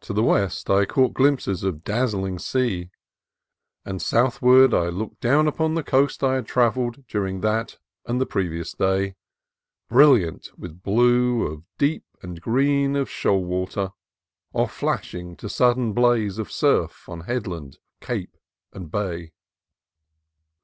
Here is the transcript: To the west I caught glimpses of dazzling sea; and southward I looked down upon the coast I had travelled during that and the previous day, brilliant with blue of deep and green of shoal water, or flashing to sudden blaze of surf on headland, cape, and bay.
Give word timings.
To 0.00 0.12
the 0.12 0.24
west 0.24 0.68
I 0.70 0.84
caught 0.86 1.14
glimpses 1.14 1.62
of 1.62 1.84
dazzling 1.84 2.40
sea; 2.40 2.90
and 3.84 4.02
southward 4.02 4.74
I 4.74 4.88
looked 4.88 5.20
down 5.20 5.46
upon 5.46 5.74
the 5.74 5.84
coast 5.84 6.24
I 6.24 6.34
had 6.34 6.46
travelled 6.46 7.06
during 7.06 7.42
that 7.42 7.78
and 8.04 8.20
the 8.20 8.26
previous 8.26 8.72
day, 8.74 9.14
brilliant 9.88 10.50
with 10.58 10.82
blue 10.82 11.46
of 11.46 11.62
deep 11.78 12.04
and 12.22 12.40
green 12.40 12.96
of 12.96 13.08
shoal 13.08 13.44
water, 13.44 13.92
or 14.52 14.68
flashing 14.68 15.36
to 15.36 15.48
sudden 15.48 15.92
blaze 15.92 16.38
of 16.38 16.50
surf 16.50 17.08
on 17.08 17.20
headland, 17.20 17.78
cape, 18.00 18.36
and 18.72 18.90
bay. 18.90 19.30